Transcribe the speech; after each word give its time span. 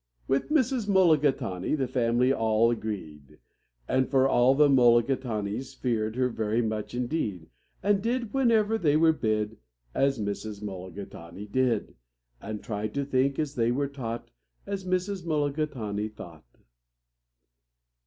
With 0.27 0.49
Mrs. 0.49 0.89
Mulligatawny 0.89 1.75
the 1.75 1.87
family 1.87 2.33
all 2.33 2.71
agreed, 2.71 3.37
For 3.87 4.27
all 4.27 4.55
the 4.55 4.67
Mulligatawnys 4.67 5.75
feared 5.75 6.15
her 6.15 6.27
very 6.27 6.63
much 6.63 6.95
indeed, 6.95 7.51
And 7.83 8.01
did, 8.01 8.33
whenever 8.33 8.79
they 8.79 8.97
were 8.97 9.13
bid, 9.13 9.59
As 9.93 10.17
Mrs. 10.17 10.63
Mulligatawny 10.63 11.45
did, 11.45 11.93
And 12.41 12.63
tried 12.63 12.95
to 12.95 13.05
think, 13.05 13.37
as 13.37 13.53
they 13.53 13.71
were 13.71 13.87
taught, 13.87 14.31
As 14.65 14.85
Mrs. 14.85 15.23
Mulligatawny 15.23 16.07
thought. 16.07 16.51